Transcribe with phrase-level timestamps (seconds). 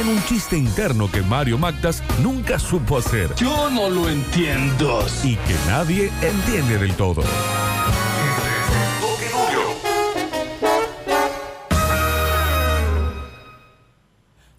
[0.00, 5.04] en un chiste interno que Mario Magdas nunca supo hacer Yo no lo entiendo.
[5.22, 7.22] y que nadie entiende del todo.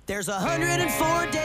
[0.05, 1.40] There's 104 days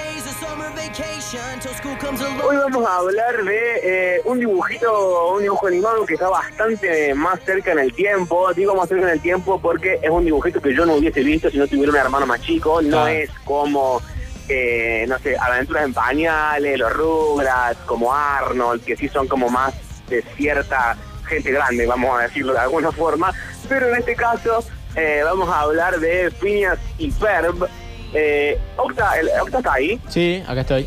[2.45, 7.41] Hoy vamos a hablar de eh, un dibujito, un dibujo animado que está bastante más
[7.45, 8.53] cerca en el tiempo.
[8.55, 11.51] Digo más cerca en el tiempo porque es un dibujito que yo no hubiese visto
[11.51, 12.81] si no tuviera un hermano más chico.
[12.83, 13.13] No Ah.
[13.13, 14.01] es como,
[14.49, 19.75] eh, no sé, Aventuras en Pañales, los Rugrats, como Arnold, que sí son como más
[20.09, 23.33] de cierta gente grande, vamos a decirlo de alguna forma.
[23.69, 27.67] Pero en este caso eh, vamos a hablar de Phineas y Ferb.
[28.15, 30.01] Eh, Octa, el- Octa está ahí.
[30.09, 30.87] Sí, acá estoy.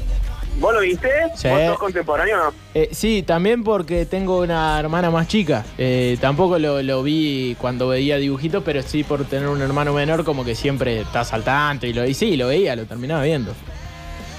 [0.59, 1.09] ¿Vos lo viste?
[1.35, 1.47] Sí.
[1.47, 2.53] ¿Vos sos contemporáneo o no?
[2.73, 5.63] Eh, sí, también porque tengo una hermana más chica.
[5.77, 10.25] Eh, tampoco lo, lo vi cuando veía dibujitos, pero sí por tener un hermano menor,
[10.25, 13.53] como que siempre está saltante y lo y sí, lo veía, lo terminaba viendo.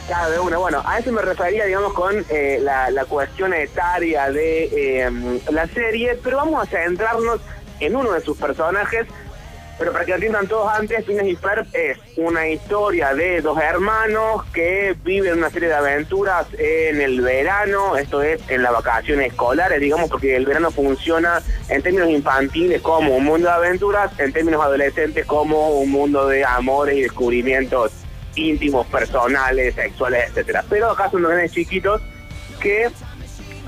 [0.09, 0.59] Claro, de una.
[0.59, 4.65] Bueno, a eso me refería, digamos, con eh, la, la cuestión etaria de
[5.07, 5.11] eh,
[5.53, 7.41] la serie, pero vamos a centrarnos
[7.79, 9.07] en uno de sus personajes.
[9.81, 13.59] Pero para que lo entiendan todos antes, Phineas y Ferb es una historia de dos
[13.59, 19.29] hermanos que viven una serie de aventuras en el verano, esto es en las vacaciones
[19.29, 24.35] escolares, digamos, porque el verano funciona en términos infantiles como un mundo de aventuras, en
[24.35, 27.93] términos adolescentes como un mundo de amores y descubrimientos
[28.35, 30.63] íntimos, personales, sexuales, etcétera.
[30.69, 32.03] Pero acá son dos nenes chiquitos
[32.61, 32.91] que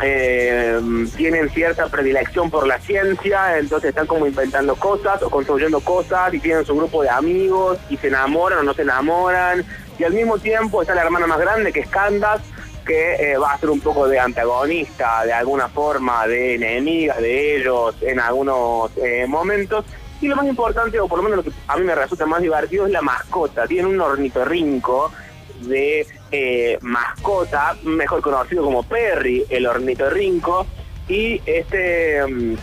[0.02, 0.80] eh,
[1.16, 6.40] tienen cierta predilección por la ciencia, entonces están como inventando cosas o construyendo cosas y
[6.40, 9.64] tienen su grupo de amigos y se enamoran o no se enamoran.
[9.98, 12.44] Y al mismo tiempo está la hermana más grande que es Candace,
[12.84, 17.56] que eh, va a ser un poco de antagonista, de alguna forma, de enemiga de
[17.56, 19.84] ellos en algunos eh, momentos.
[20.20, 22.42] Y lo más importante, o por lo menos lo que a mí me resulta más
[22.42, 23.66] divertido, es la mascota.
[23.66, 25.12] Tiene un ornitorrinco
[25.62, 30.66] de eh, mascota, mejor conocido como Perry, el ornitorrinco,
[31.08, 32.54] y este, mm,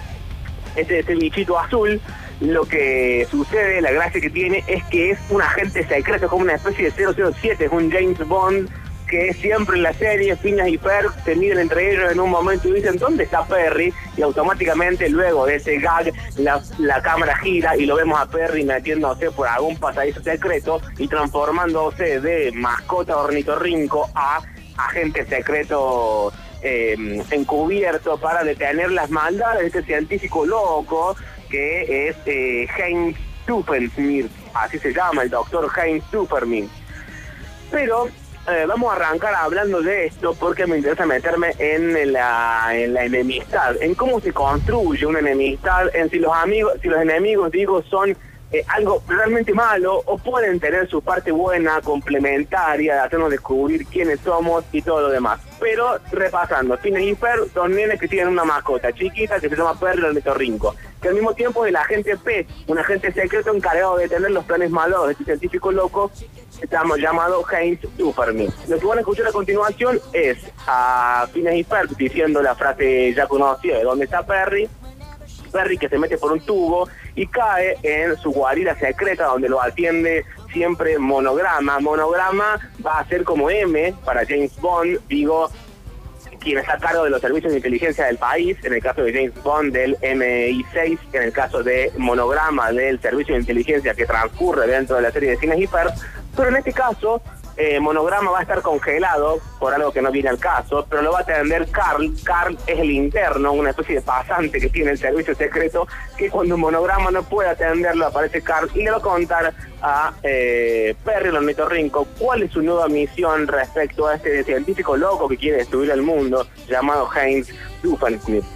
[0.76, 2.00] este, este bichito azul,
[2.42, 6.56] lo que sucede, la gracia que tiene, es que es un agente secreto, como una
[6.56, 8.70] especie de 007, es un James Bond,
[9.10, 12.68] que siempre en la serie, Phineas y Ferb se miden entre ellos en un momento
[12.70, 13.94] y dicen, ¿dónde está Perry?
[14.16, 18.64] Y automáticamente luego de ese gag, la, la cámara gira y lo vemos a Perry
[18.64, 24.42] metiéndose por algún pasadizo secreto y transformándose de mascota ornitorrinco a
[24.78, 26.32] agente secreto
[26.62, 26.96] eh,
[27.32, 31.16] encubierto para detener las maldades de este científico loco
[31.50, 36.70] que es eh, Heinz Stufensmith, así se llama el doctor Heinz Stuffermint.
[37.72, 38.10] Pero
[38.54, 43.06] eh, vamos a arrancar hablando de esto porque me interesa meterme en la, en la
[43.06, 47.84] enemistad, en cómo se construye una enemistad, en si los amigos, si los enemigos, digo,
[47.84, 48.16] son
[48.52, 54.20] eh, algo realmente malo o pueden tener su parte buena, complementaria, de hacernos descubrir quiénes
[54.22, 55.40] somos y todo lo demás.
[55.60, 59.80] Pero repasando, Phineas y Ferb son nenes que tienen una mascota chiquita que se llama
[59.80, 64.08] Perry el ornitorrinco, que al mismo tiempo el agente P, un agente secreto encargado de
[64.08, 66.12] tener los planes malos de este científico loco
[66.62, 68.48] estamos llamado Heinz Superman.
[68.68, 70.38] Lo que van a escuchar a continuación es
[70.68, 74.68] a Phineas y Ferb diciendo la frase ya conocida de dónde está Perry,
[75.50, 79.62] Perry que se mete por un tubo y cae en su guarida secreta donde lo
[79.62, 81.80] atiende siempre monograma.
[81.80, 85.50] Monograma va a ser como M para James Bond, digo,
[86.40, 89.14] quien está a cargo de los servicios de inteligencia del país, en el caso de
[89.14, 94.68] James Bond del MI6, en el caso de Monograma del servicio de inteligencia que transcurre
[94.68, 95.88] dentro de la serie de Cines Hiper,
[96.36, 97.22] pero en este caso
[97.60, 101.12] eh, Monograma va a estar congelado por algo que no viene al caso, pero lo
[101.12, 102.10] va a atender Carl.
[102.24, 105.86] Carl es el interno, una especie de pasante que tiene el servicio secreto,
[106.18, 110.96] que cuando Monograma no puede atenderlo aparece Carl y le va a contar a eh,
[111.04, 115.58] Perry el ornitorrinco cuál es su nueva misión respecto a este científico loco que quiere
[115.58, 117.50] destruir el mundo llamado Heinz
[117.84, 118.48] Doofenshmirtz.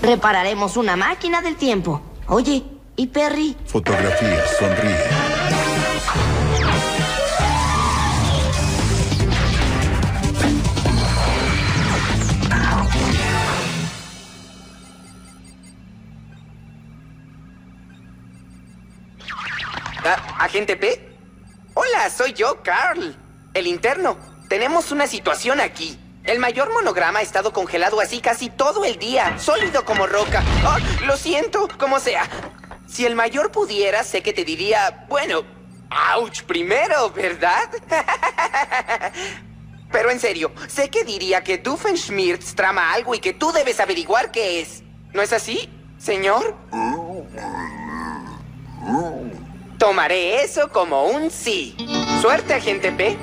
[0.00, 2.00] Repararemos una máquina del tiempo.
[2.28, 2.64] Oye,
[2.96, 3.54] ¿y Perry?
[3.66, 5.29] Fotografía, sonríe.
[20.50, 21.08] ¿Agente P?
[21.74, 23.14] Hola, soy yo, Carl.
[23.54, 24.16] El interno.
[24.48, 25.96] Tenemos una situación aquí.
[26.24, 30.42] El mayor monograma ha estado congelado así casi todo el día, sólido como roca.
[30.66, 32.28] Oh, lo siento, como sea.
[32.88, 35.44] Si el mayor pudiera, sé que te diría, bueno,
[36.16, 37.70] ouch primero, ¿verdad?
[39.92, 44.32] Pero en serio, sé que diría que Doofenshmirtz trama algo y que tú debes averiguar
[44.32, 44.82] qué es.
[45.12, 46.56] ¿No es así, señor?
[49.80, 51.74] Tomaré eso como un sí.
[52.20, 53.16] Suerte, agente P.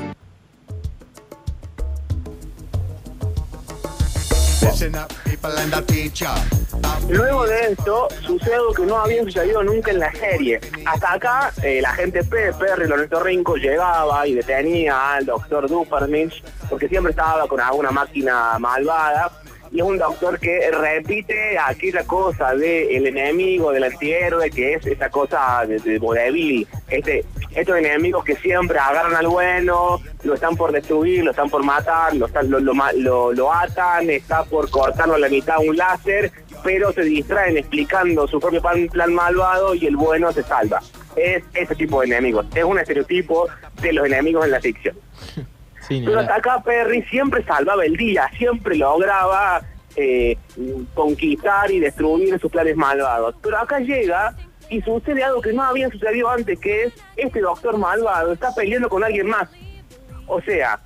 [7.09, 10.59] Luego de esto, sucede algo que no había sucedido nunca en la serie.
[10.83, 16.43] Hasta acá, eh, la gente P, Perry, Lorenzo Rinco, llegaba y detenía al doctor Duppermich
[16.71, 19.31] porque siempre estaba con alguna máquina malvada.
[19.71, 25.09] Y es un doctor que repite aquella cosa del enemigo, del antihéroe, que es esa
[25.09, 26.65] cosa de, de.
[26.89, 27.25] Este,
[27.55, 32.15] estos enemigos que siempre agarran al bueno, lo están por destruir, lo están por matar,
[32.15, 36.31] lo, están- lo- lo atan, está por cortarlo a la mitad un láser,
[36.63, 40.81] pero se distraen explicando su propio plan, plan malvado y el bueno se salva.
[41.15, 42.45] Es ese tipo de enemigos.
[42.53, 43.47] Es un estereotipo
[43.81, 44.95] de los enemigos en la ficción.
[45.87, 49.61] Sí, Pero hasta acá Perry siempre salvaba el día, siempre lograba
[49.95, 50.37] eh,
[50.93, 53.35] conquistar y destruir sus planes malvados.
[53.41, 54.35] Pero acá llega
[54.69, 58.89] y sucede algo que no había sucedido antes, que es este doctor malvado está peleando
[58.89, 59.49] con alguien más.
[60.27, 60.79] O sea,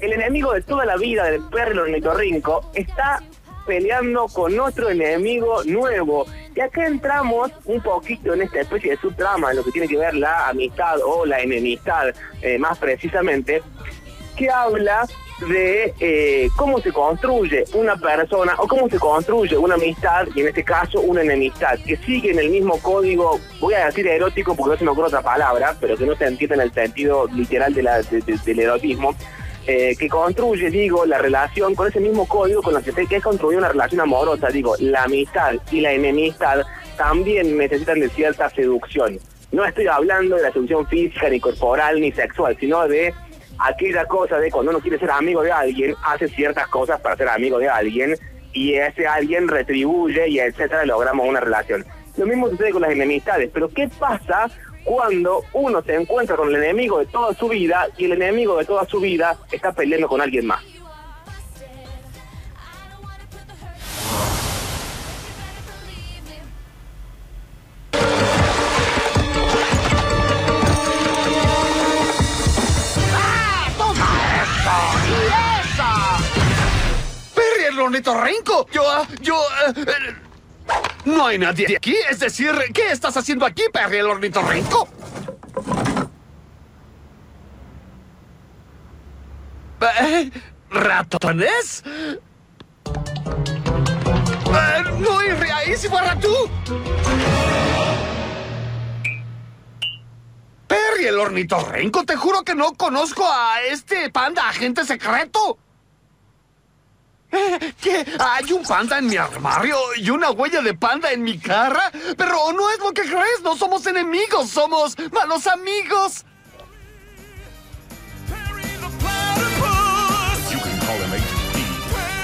[0.00, 3.22] el enemigo de toda la vida del perro ornitorrinco está
[3.66, 6.26] peleando con otro enemigo nuevo.
[6.56, 9.96] Y acá entramos un poquito en esta especie de subtrama, en lo que tiene que
[9.96, 12.08] ver la amistad o la enemistad,
[12.42, 13.62] eh, más precisamente,
[14.38, 15.06] que habla
[15.48, 20.48] de eh, cómo se construye una persona o cómo se construye una amistad y en
[20.48, 24.72] este caso una enemistad que sigue en el mismo código, voy a decir erótico porque
[24.72, 27.74] no se me ocurre otra palabra, pero que no se entiende en el sentido literal
[27.74, 29.14] del erotismo,
[29.66, 33.22] eh, que construye, digo, la relación con ese mismo código con el que, que es
[33.22, 36.64] construir una relación amorosa, digo, la amistad y la enemistad
[36.96, 39.18] también necesitan de cierta seducción.
[39.52, 43.14] No estoy hablando de la seducción física, ni corporal, ni sexual, sino de
[43.58, 47.28] aquella cosa de cuando uno quiere ser amigo de alguien, hace ciertas cosas para ser
[47.28, 48.16] amigo de alguien
[48.52, 51.84] y ese alguien retribuye y etcétera, logramos una relación.
[52.16, 54.50] Lo mismo sucede con las enemistades, pero ¿qué pasa
[54.84, 58.64] cuando uno se encuentra con el enemigo de toda su vida y el enemigo de
[58.64, 60.62] toda su vida está peleando con alguien más?
[78.02, 78.66] ¡Perry el ornitorrinco!
[78.70, 79.34] Yo, ah, yo...
[79.66, 80.16] eh, eh,
[81.04, 84.88] no hay nadie aquí, es decir, ¿qué estás haciendo aquí, Perry el ornitorrinco?
[90.00, 90.30] Eh,
[90.70, 91.82] ¿Ratones?
[91.86, 92.18] Eh,
[94.98, 96.34] no iré ahí si fuera tú.
[100.66, 105.58] Perry el ornitorrinco, te juro que no conozco a este panda agente secreto.
[107.30, 108.04] ¿Qué?
[108.18, 111.90] ¿Hay un panda en mi armario y una huella de panda en mi cara?
[112.16, 116.24] Pero no es lo que crees, no somos enemigos, somos malos amigos.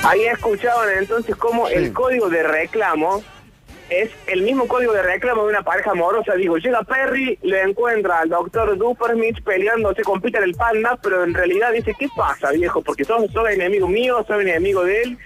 [0.03, 3.23] Ahí escuchaban entonces cómo el código de reclamo
[4.03, 6.35] es el mismo código de reclamo de una pareja amorosa.
[6.35, 11.35] Digo, llega Perry, le encuentra al doctor Duppermitch peleándose con Peter el panda, pero en
[11.35, 12.83] realidad dice, ¿qué pasa, viejo?
[12.83, 15.19] Porque sos, sos enemigo mío, soy enemigo de él.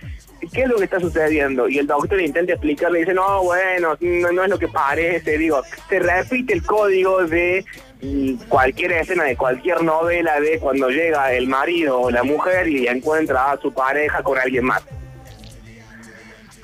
[0.52, 1.68] ¿Qué es lo que está sucediendo?
[1.68, 5.36] Y el doctor intenta explicarle, dice, no, bueno, no, no es lo que parece.
[5.36, 7.64] Digo, se repite el código de
[8.00, 12.86] mm, cualquier escena de cualquier novela de cuando llega el marido o la mujer y
[12.86, 14.84] encuentra a su pareja con alguien más.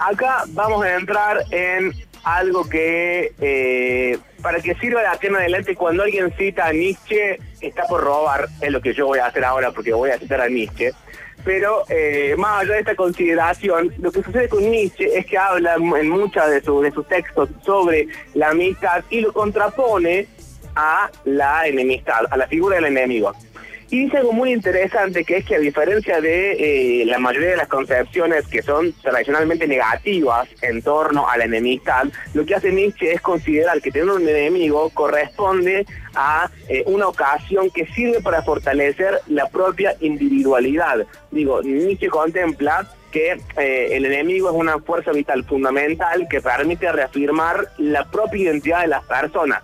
[0.08, 1.92] Acá vamos a entrar en
[2.24, 7.84] algo que, eh, para que sirva de aquí adelante, cuando alguien cita a Nietzsche, está
[7.86, 10.48] por robar, es lo que yo voy a hacer ahora porque voy a citar a
[10.48, 10.92] Nietzsche.
[11.44, 15.74] Pero eh, más allá de esta consideración, lo que sucede con Nietzsche es que habla
[15.76, 20.26] en muchos de, su- de sus textos sobre la amistad y lo contrapone
[20.74, 23.32] a la enemistad, a la figura del enemigo.
[23.94, 27.56] Y dice algo muy interesante, que es que a diferencia de eh, la mayoría de
[27.58, 33.12] las concepciones que son tradicionalmente negativas en torno a la enemistad, lo que hace Nietzsche
[33.12, 35.86] es considerar que tener un enemigo corresponde
[36.16, 41.06] a eh, una ocasión que sirve para fortalecer la propia individualidad.
[41.30, 47.68] Digo, Nietzsche contempla que eh, el enemigo es una fuerza vital fundamental que permite reafirmar
[47.78, 49.62] la propia identidad de las personas.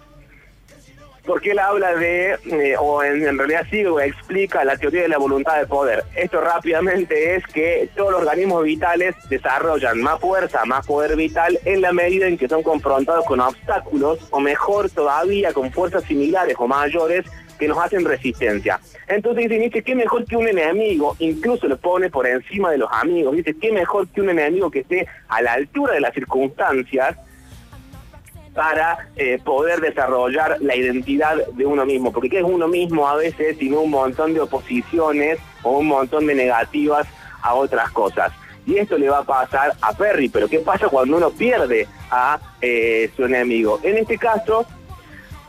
[1.24, 5.58] Porque él habla de, eh, o en, realidad sí, explica la teoría de la voluntad
[5.58, 6.04] de poder.
[6.14, 11.80] Esto rápidamente es que todos los organismos vitales desarrollan más fuerza, más poder vital en
[11.80, 16.66] la medida en que son confrontados con obstáculos, o mejor todavía, con fuerzas similares o
[16.66, 17.24] mayores
[17.60, 18.80] que nos hacen resistencia.
[19.06, 23.36] Entonces dice qué mejor que un enemigo, incluso lo pone por encima de los amigos,
[23.36, 27.16] dice, qué mejor que un enemigo que esté a la altura de las circunstancias,
[28.60, 33.16] para eh, poder desarrollar la identidad de uno mismo, porque ¿qué es uno mismo a
[33.16, 37.06] veces sin un montón de oposiciones o un montón de negativas
[37.40, 38.32] a otras cosas?
[38.66, 42.38] Y esto le va a pasar a Perry, pero ¿qué pasa cuando uno pierde a
[42.60, 43.80] eh, su enemigo?
[43.82, 44.66] En este caso,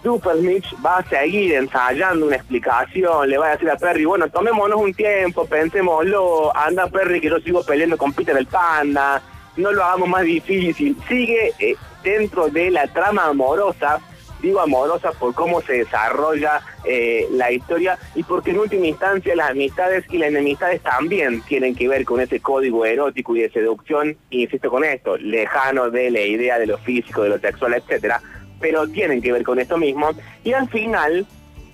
[0.02, 4.80] Supermitch va a seguir ensayando una explicación, le va a decir a Perry, bueno, tomémonos
[4.80, 9.22] un tiempo, pensémoslo, anda Perry que yo sigo peleando con Peter el Panda,
[9.58, 14.00] no lo hagamos más difícil, sigue eh, dentro de la trama amorosa,
[14.42, 19.52] digo amorosa por cómo se desarrolla eh, la historia y porque en última instancia las
[19.52, 24.18] amistades y las enemistades también tienen que ver con ese código erótico y de seducción,
[24.30, 28.22] insisto con esto, lejano de la idea de lo físico, de lo sexual, etcétera,
[28.60, 30.10] pero tienen que ver con esto mismo.
[30.44, 31.26] Y al final,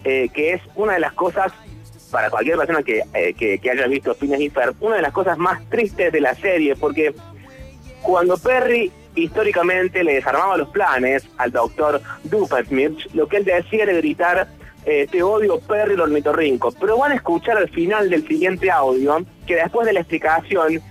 [0.04, 1.52] eh, que es una de las cosas
[2.12, 5.12] para cualquier persona que, eh, que, que haya visto Phineas y Ferb, una de las
[5.12, 7.14] cosas más tristes de la serie, porque
[8.02, 13.94] cuando Perry históricamente le desarmaba los planes al doctor Doofenshmirtz, lo que él decía era
[13.94, 14.48] gritar
[14.90, 16.72] eh, te odio Perry el ornitorrinco.
[16.80, 20.82] Pero van a escuchar al final del siguiente audio que después de la explicación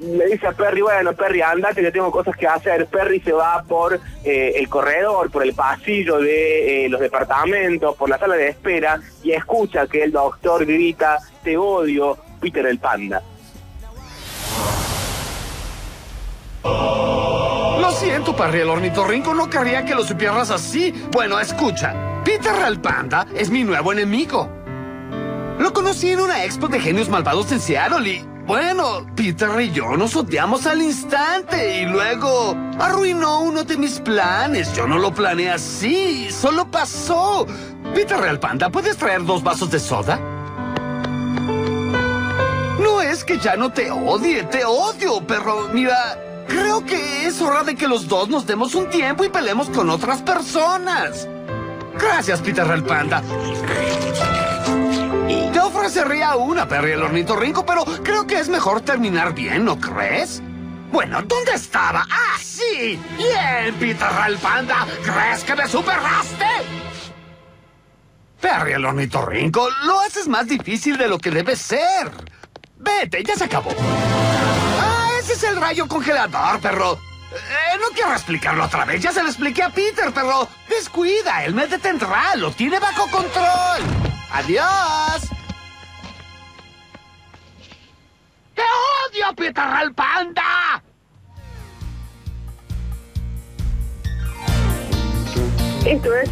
[0.00, 2.86] le dice a Perry, bueno Perry, andate que tengo cosas que hacer.
[2.86, 8.08] Perry se va por eh, el corredor, por el pasillo de eh, los departamentos, por
[8.08, 13.22] la sala de espera y escucha que el doctor grita te odio Peter el Panda.
[17.86, 20.92] Lo siento, Perry el ornitorrinco, no quería que lo supieras así.
[21.12, 21.94] Bueno, escucha.
[22.24, 24.50] Peter el Panda es mi nuevo enemigo.
[25.60, 28.28] Lo conocí en una expo de genios malvados en Seattle y...
[28.44, 34.74] Bueno, Peter y yo nos odiamos al instante y luego arruinó uno de mis planes.
[34.74, 37.46] Yo no lo planeé así, solo pasó.
[37.94, 40.18] Peter el Panda, ¿puedes traer dos vasos de soda?
[42.80, 45.68] No es que ya no te odie, te odio, perro.
[45.72, 49.68] Mira, creo que es hora de que los dos nos demos un tiempo y peleemos
[49.70, 51.28] con otras personas.
[51.98, 53.22] Gracias, Peter el Panda.
[55.52, 60.42] Te ofrecería una, Perry el ornitorrinco, pero creo que es mejor terminar bien, ¿no crees?
[60.92, 62.06] Bueno, ¿dónde estaba?
[62.08, 62.98] ¡Ah, sí!
[63.16, 64.86] ¡Bien, Peter el Panda!
[65.02, 66.46] ¿Crees que me superaste?
[68.40, 72.10] Perry el ornitorrinco, lo haces más difícil de lo que debe ser.
[72.78, 73.70] Vete, ya se acabó.
[75.26, 77.00] Ese es el rayo congelador, perro.
[77.32, 80.48] Eh, no quiero explicarlo otra vez, ya se lo expliqué a Peter, perro.
[80.68, 83.82] Descuida, él me detendrá, lo tiene bajo control.
[84.30, 85.28] ¡Adiós!
[88.54, 90.80] ¡Te odio, Peter el Panda!
[95.84, 96.30] Esto es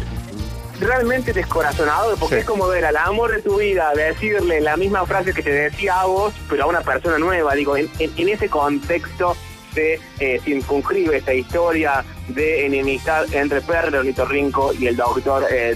[0.79, 5.33] realmente descorazonador porque es como ver al amor de tu vida decirle la misma frase
[5.33, 7.53] que te decía a vos, pero a una persona nueva.
[7.55, 9.35] Digo, en, en- en ese contexto
[9.73, 15.75] se eh, circunscribe esta historia de enemistad entre Perry, el ornitorrinco y el doctor eh.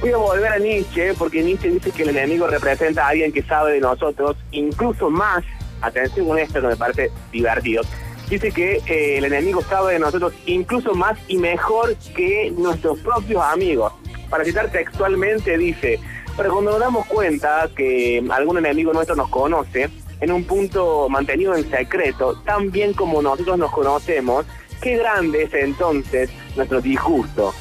[0.00, 3.42] Voy a volver a Nietzsche porque Nietzsche dice que el enemigo representa a alguien que
[3.42, 5.44] sabe de nosotros, incluso más,
[5.82, 7.82] atención con esto que me parece divertido,
[8.30, 13.42] dice que eh, el enemigo sabe de nosotros incluso más y mejor que nuestros propios
[13.42, 13.92] amigos.
[14.30, 15.98] Para citar textualmente dice,
[16.36, 21.56] pero cuando nos damos cuenta que algún enemigo nuestro nos conoce, en un punto mantenido
[21.56, 24.46] en secreto, tan bien como nosotros nos conocemos,
[24.80, 27.52] qué grande es entonces nuestro disgusto.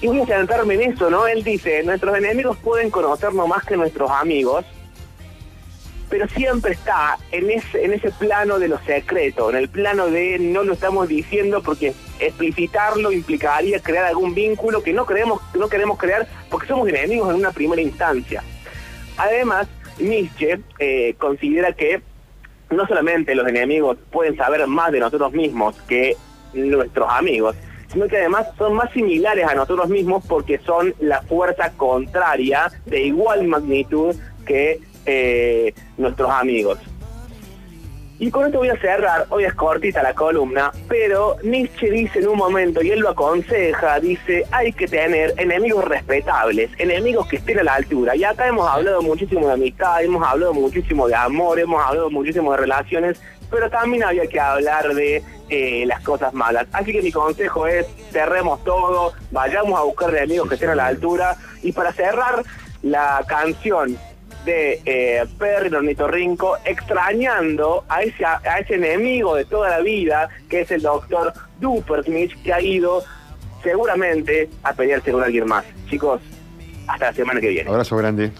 [0.00, 1.26] Y voy a centrarme en eso, ¿no?
[1.26, 4.64] Él dice, nuestros enemigos pueden conocernos más que nuestros amigos,
[6.10, 10.38] pero siempre está en ese, en ese plano de lo secreto, en el plano de
[10.40, 15.98] no lo estamos diciendo porque explicitarlo implicaría crear algún vínculo que no que no queremos
[15.98, 18.42] crear porque somos enemigos en una primera instancia.
[19.16, 22.02] Además, Nietzsche eh, considera que
[22.70, 26.16] no solamente los enemigos pueden saber más de nosotros mismos que
[26.52, 27.54] nuestros amigos,
[27.92, 33.02] sino que además son más similares a nosotros mismos porque son la fuerza contraria de
[33.02, 36.78] igual magnitud que eh, nuestros amigos.
[38.20, 42.28] Y con esto voy a cerrar, hoy es cortita la columna, pero Nietzsche dice en
[42.28, 47.60] un momento, y él lo aconseja, dice, hay que tener enemigos respetables, enemigos que estén
[47.60, 48.14] a la altura.
[48.14, 52.52] Y acá hemos hablado muchísimo de amistad, hemos hablado muchísimo de amor, hemos hablado muchísimo
[52.52, 56.66] de relaciones, pero también había que hablar de eh, las cosas malas.
[56.72, 60.74] Así que mi consejo es, cerremos todo, vayamos a buscar de amigos que estén a
[60.74, 61.38] la altura.
[61.62, 62.44] Y para cerrar,
[62.82, 63.98] la canción
[64.44, 70.28] de eh, Perry el ornitorrinco extrañando a ese, a ese enemigo de toda la vida,
[70.48, 73.02] que es el doctor Dupersmith, que ha ido
[73.62, 75.64] seguramente a pelearse con alguien más.
[75.88, 76.20] Chicos,
[76.86, 77.70] hasta la semana que viene.
[77.70, 78.32] Abrazo grande.